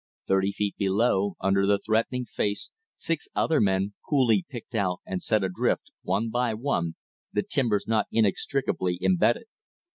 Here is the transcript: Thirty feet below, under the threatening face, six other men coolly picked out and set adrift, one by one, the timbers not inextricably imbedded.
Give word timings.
Thirty 0.27 0.51
feet 0.51 0.75
below, 0.77 1.35
under 1.39 1.67
the 1.67 1.77
threatening 1.77 2.25
face, 2.25 2.71
six 2.95 3.27
other 3.35 3.61
men 3.61 3.93
coolly 4.09 4.43
picked 4.49 4.73
out 4.73 4.99
and 5.05 5.21
set 5.21 5.43
adrift, 5.43 5.91
one 6.01 6.31
by 6.31 6.55
one, 6.55 6.95
the 7.31 7.43
timbers 7.43 7.85
not 7.87 8.07
inextricably 8.11 8.97
imbedded. 8.99 9.45